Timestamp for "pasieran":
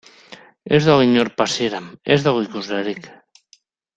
1.41-1.91